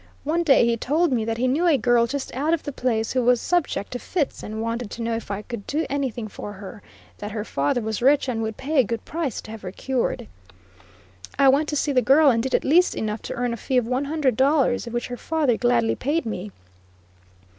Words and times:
One 0.23 0.41
day 0.41 0.65
he 0.65 0.77
told 0.77 1.11
me 1.11 1.25
that 1.25 1.37
he 1.37 1.47
knew 1.47 1.67
a 1.67 1.77
girl 1.77 2.07
just 2.07 2.33
out 2.33 2.55
of 2.55 2.63
the 2.63 2.71
place 2.71 3.11
who 3.11 3.21
was 3.21 3.39
subject 3.39 3.91
to 3.91 3.99
fits, 3.99 4.41
and 4.41 4.59
wanted 4.59 4.89
to 4.89 5.03
know 5.03 5.13
if 5.13 5.29
I 5.29 5.43
could 5.43 5.67
do 5.67 5.85
anything 5.91 6.27
for 6.27 6.53
her; 6.53 6.81
that 7.19 7.29
her 7.29 7.45
father 7.45 7.81
was 7.81 8.01
rich 8.01 8.27
and 8.27 8.41
would 8.41 8.57
pay 8.57 8.79
a 8.79 8.83
good 8.83 9.05
price 9.05 9.41
to 9.41 9.51
have 9.51 9.61
her 9.61 9.71
cured. 9.71 10.27
I 11.37 11.49
went 11.49 11.69
to 11.69 11.75
see 11.75 11.91
the 11.91 12.01
girl 12.01 12.31
and 12.31 12.41
did 12.41 12.55
at 12.55 12.65
least 12.65 12.95
enough 12.95 13.21
to 13.21 13.35
earn 13.35 13.53
a 13.53 13.57
fee 13.57 13.77
of 13.77 13.85
one 13.85 14.05
hundred 14.05 14.35
dollars, 14.35 14.87
which 14.87 15.05
her 15.09 15.17
father 15.17 15.55
gladly 15.55 15.93
paid 15.93 16.25
me. 16.25 16.51